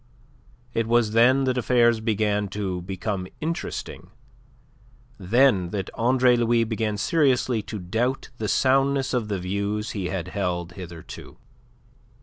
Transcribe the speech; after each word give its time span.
It 0.73 0.87
was 0.87 1.11
then 1.11 1.43
that 1.43 1.59
affairs 1.59 1.99
began 1.99 2.47
to 2.47 2.81
become 2.81 3.27
interesting, 3.39 4.09
then 5.19 5.69
that 5.69 5.91
Andre 5.93 6.35
Louis 6.35 6.63
began 6.63 6.97
seriously 6.97 7.61
to 7.61 7.77
doubt 7.77 8.31
the 8.39 8.47
soundness 8.47 9.13
of 9.13 9.27
the 9.27 9.37
views 9.37 9.91
he 9.91 10.07
had 10.07 10.29
held 10.29 10.71
hitherto. 10.71 11.37